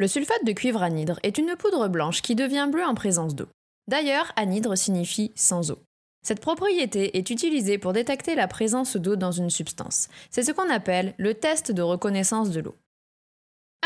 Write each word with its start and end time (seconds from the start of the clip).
Le 0.00 0.06
sulfate 0.06 0.44
de 0.44 0.52
cuivre 0.52 0.82
anhydre 0.82 1.18
est 1.24 1.38
une 1.38 1.56
poudre 1.56 1.88
blanche 1.88 2.22
qui 2.22 2.36
devient 2.36 2.68
bleue 2.70 2.84
en 2.84 2.94
présence 2.94 3.34
d'eau. 3.34 3.48
D'ailleurs, 3.88 4.32
anhydre 4.36 4.76
signifie 4.76 5.32
sans 5.34 5.72
eau. 5.72 5.78
Cette 6.24 6.40
propriété 6.40 7.16
est 7.16 7.30
utilisée 7.30 7.78
pour 7.78 7.92
détecter 7.92 8.36
la 8.36 8.46
présence 8.46 8.96
d'eau 8.96 9.16
dans 9.16 9.32
une 9.32 9.50
substance. 9.50 10.08
C'est 10.30 10.44
ce 10.44 10.52
qu'on 10.52 10.70
appelle 10.70 11.14
le 11.16 11.34
test 11.34 11.72
de 11.72 11.82
reconnaissance 11.82 12.50
de 12.50 12.60
l'eau. 12.60 12.76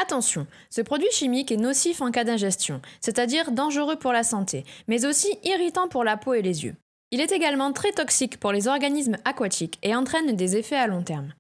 Attention, 0.00 0.46
ce 0.68 0.82
produit 0.82 1.10
chimique 1.12 1.52
est 1.52 1.56
nocif 1.56 2.02
en 2.02 2.10
cas 2.10 2.24
d'ingestion, 2.24 2.82
c'est-à-dire 3.00 3.52
dangereux 3.52 3.96
pour 3.96 4.12
la 4.12 4.22
santé, 4.22 4.64
mais 4.88 5.06
aussi 5.06 5.38
irritant 5.44 5.88
pour 5.88 6.04
la 6.04 6.16
peau 6.16 6.34
et 6.34 6.42
les 6.42 6.64
yeux. 6.64 6.74
Il 7.10 7.20
est 7.20 7.32
également 7.32 7.72
très 7.72 7.92
toxique 7.92 8.40
pour 8.40 8.52
les 8.52 8.68
organismes 8.68 9.18
aquatiques 9.24 9.78
et 9.82 9.94
entraîne 9.94 10.34
des 10.34 10.56
effets 10.56 10.76
à 10.76 10.86
long 10.86 11.02
terme. 11.02 11.32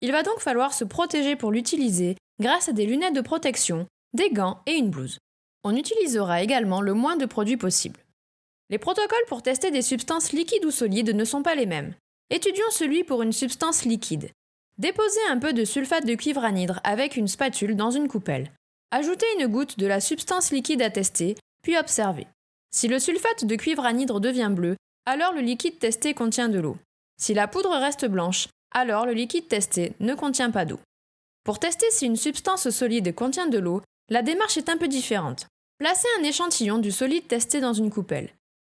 Il 0.00 0.12
va 0.12 0.22
donc 0.22 0.40
falloir 0.40 0.74
se 0.74 0.84
protéger 0.84 1.36
pour 1.36 1.50
l'utiliser 1.50 2.16
grâce 2.40 2.68
à 2.68 2.72
des 2.72 2.86
lunettes 2.86 3.14
de 3.14 3.20
protection, 3.20 3.86
des 4.14 4.30
gants 4.30 4.62
et 4.66 4.72
une 4.72 4.90
blouse. 4.90 5.18
On 5.64 5.76
utilisera 5.76 6.42
également 6.42 6.80
le 6.80 6.94
moins 6.94 7.16
de 7.16 7.26
produits 7.26 7.56
possible. 7.56 8.00
Les 8.70 8.78
protocoles 8.78 9.18
pour 9.28 9.42
tester 9.42 9.70
des 9.70 9.82
substances 9.82 10.32
liquides 10.32 10.64
ou 10.64 10.70
solides 10.70 11.14
ne 11.14 11.24
sont 11.24 11.42
pas 11.42 11.54
les 11.54 11.66
mêmes. 11.66 11.94
Étudions 12.30 12.70
celui 12.70 13.04
pour 13.04 13.22
une 13.22 13.32
substance 13.32 13.84
liquide. 13.84 14.30
Déposez 14.78 15.26
un 15.30 15.38
peu 15.38 15.52
de 15.52 15.64
sulfate 15.64 16.06
de 16.06 16.14
cuivre 16.14 16.44
anhydre 16.44 16.80
avec 16.84 17.16
une 17.16 17.28
spatule 17.28 17.76
dans 17.76 17.90
une 17.90 18.08
coupelle. 18.08 18.52
Ajoutez 18.90 19.26
une 19.38 19.46
goutte 19.46 19.78
de 19.78 19.86
la 19.86 20.00
substance 20.00 20.50
liquide 20.52 20.82
à 20.82 20.90
tester, 20.90 21.34
puis 21.62 21.76
observez. 21.76 22.26
Si 22.70 22.88
le 22.88 22.98
sulfate 22.98 23.44
de 23.44 23.56
cuivre 23.56 23.84
anhydre 23.84 24.20
devient 24.20 24.50
bleu, 24.50 24.76
alors 25.06 25.32
le 25.32 25.40
liquide 25.40 25.78
testé 25.78 26.14
contient 26.14 26.48
de 26.48 26.58
l'eau. 26.58 26.76
Si 27.20 27.34
la 27.34 27.48
poudre 27.48 27.76
reste 27.76 28.06
blanche, 28.06 28.48
alors 28.72 29.06
le 29.06 29.12
liquide 29.12 29.48
testé 29.48 29.94
ne 30.00 30.14
contient 30.14 30.50
pas 30.50 30.64
d'eau. 30.64 30.80
Pour 31.44 31.58
tester 31.58 31.86
si 31.90 32.06
une 32.06 32.16
substance 32.16 32.68
solide 32.70 33.14
contient 33.14 33.48
de 33.48 33.58
l'eau, 33.58 33.82
la 34.08 34.22
démarche 34.22 34.56
est 34.56 34.68
un 34.68 34.78
peu 34.78 34.88
différente. 34.88 35.46
Placez 35.78 36.08
un 36.18 36.24
échantillon 36.24 36.78
du 36.78 36.90
solide 36.90 37.28
testé 37.28 37.60
dans 37.60 37.72
une 37.72 37.90
coupelle. 37.90 38.30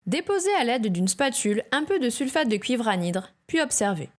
Déposez 0.06 0.52
à 0.54 0.64
l'aide 0.64 0.92
d'une 0.92 1.08
spatule 1.08 1.64
un 1.72 1.84
peu 1.84 1.98
de 1.98 2.10
sulfate 2.10 2.48
de 2.48 2.56
cuivre 2.56 2.88
anhydre, 2.88 3.32
puis 3.46 3.60
observez. 3.60 4.10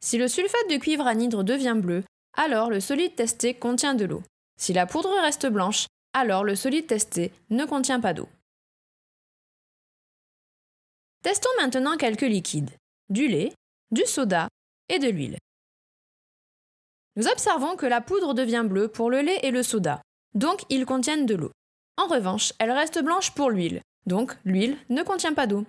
Si 0.00 0.18
le 0.18 0.28
sulfate 0.28 0.70
de 0.70 0.76
cuivre 0.76 1.06
anhydre 1.06 1.44
devient 1.44 1.76
bleu, 1.76 2.04
alors 2.34 2.70
le 2.70 2.80
solide 2.80 3.14
testé 3.14 3.54
contient 3.54 3.94
de 3.94 4.04
l'eau. 4.04 4.22
Si 4.58 4.72
la 4.72 4.86
poudre 4.86 5.12
reste 5.22 5.46
blanche, 5.46 5.86
alors 6.12 6.44
le 6.44 6.56
solide 6.56 6.86
testé 6.86 7.32
ne 7.50 7.64
contient 7.64 8.00
pas 8.00 8.14
d'eau. 8.14 8.28
Testons 11.22 11.50
maintenant 11.58 11.96
quelques 11.96 12.22
liquides, 12.22 12.70
du 13.08 13.28
lait, 13.28 13.52
du 13.90 14.04
soda 14.06 14.48
et 14.88 14.98
de 14.98 15.08
l'huile. 15.08 15.38
Nous 17.16 17.26
observons 17.28 17.76
que 17.76 17.86
la 17.86 18.00
poudre 18.00 18.34
devient 18.34 18.64
bleue 18.66 18.88
pour 18.88 19.10
le 19.10 19.20
lait 19.20 19.40
et 19.42 19.50
le 19.50 19.62
soda, 19.62 20.02
donc 20.36 20.62
ils 20.68 20.86
contiennent 20.86 21.26
de 21.26 21.34
l'eau. 21.34 21.50
En 21.96 22.06
revanche, 22.06 22.52
elle 22.58 22.70
reste 22.70 23.02
blanche 23.02 23.32
pour 23.32 23.50
l'huile, 23.50 23.80
donc, 24.06 24.36
l'huile 24.44 24.78
ne 24.88 25.02
contient 25.02 25.34
pas 25.34 25.48
d'eau. 25.48 25.64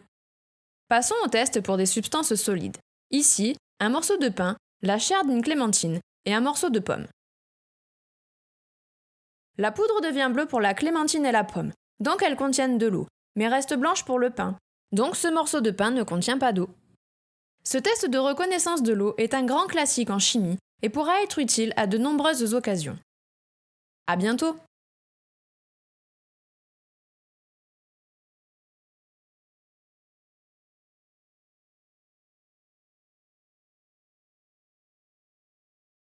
Passons 0.89 1.15
au 1.25 1.27
test 1.27 1.61
pour 1.61 1.75
des 1.75 1.87
substances 1.87 2.35
solides. 2.35 2.77
Ici, 3.09 3.57
un 3.79 3.89
morceau 3.89 4.17
de 4.17 4.29
pain, 4.29 4.55
la 4.83 4.99
chair 4.99 5.25
d'une 5.25 5.41
clémentine 5.41 5.99
et 6.25 6.33
un 6.33 6.41
morceau 6.41 6.69
de 6.69 6.79
pomme. 6.79 7.07
La 9.57 9.71
poudre 9.71 10.01
devient 10.01 10.29
bleue 10.31 10.45
pour 10.45 10.61
la 10.61 10.75
clémentine 10.75 11.25
et 11.25 11.31
la 11.31 11.43
pomme, 11.43 11.71
donc 11.99 12.21
elles 12.21 12.35
contiennent 12.35 12.77
de 12.77 12.85
l'eau, 12.85 13.07
mais 13.35 13.47
reste 13.47 13.73
blanche 13.73 14.05
pour 14.05 14.19
le 14.19 14.29
pain. 14.29 14.55
Donc 14.91 15.15
ce 15.15 15.27
morceau 15.27 15.61
de 15.61 15.71
pain 15.71 15.89
ne 15.89 16.03
contient 16.03 16.37
pas 16.37 16.53
d'eau. 16.53 16.69
Ce 17.63 17.77
test 17.77 18.07
de 18.07 18.17
reconnaissance 18.17 18.83
de 18.83 18.93
l'eau 18.93 19.15
est 19.17 19.33
un 19.33 19.43
grand 19.43 19.65
classique 19.65 20.11
en 20.11 20.19
chimie 20.19 20.59
et 20.83 20.89
pourra 20.89 21.23
être 21.23 21.39
utile 21.39 21.73
à 21.75 21.87
de 21.87 21.97
nombreuses 21.97 22.53
occasions. 22.53 22.97
À 24.07 24.15
bientôt. 24.15 24.55